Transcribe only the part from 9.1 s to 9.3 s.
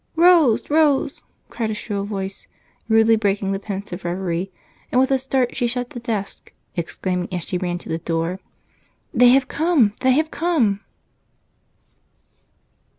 "They